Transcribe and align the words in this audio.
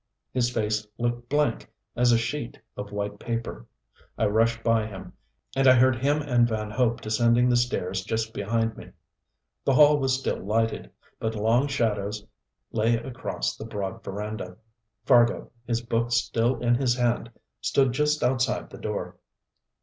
His 0.31 0.49
face 0.49 0.87
looked 0.97 1.29
blank 1.29 1.71
as 1.95 2.11
a 2.11 2.17
sheet 2.17 2.59
of 2.75 2.91
white 2.91 3.19
paper. 3.19 3.67
I 4.17 4.25
rushed 4.25 4.63
by 4.63 4.87
him, 4.87 5.13
and 5.55 5.67
I 5.67 5.73
heard 5.75 5.95
him 5.97 6.23
and 6.23 6.47
Van 6.47 6.71
Hope 6.71 7.01
descending 7.01 7.47
the 7.49 7.55
stairs 7.55 8.03
just 8.03 8.33
behind 8.33 8.75
me. 8.77 8.93
The 9.63 9.73
hall 9.75 9.99
was 9.99 10.17
still 10.19 10.39
lighted, 10.39 10.89
but 11.19 11.35
long 11.35 11.67
shadows 11.67 12.25
lay 12.71 12.95
across 12.95 13.55
the 13.55 13.65
broad 13.65 14.03
veranda. 14.03 14.57
Fargo, 15.05 15.51
his 15.67 15.81
book 15.81 16.11
still 16.11 16.57
in 16.59 16.73
his 16.73 16.95
hand, 16.95 17.29
stood 17.61 17.91
just 17.91 18.23
outside 18.23 18.71
the 18.71 18.79
door. 18.79 19.17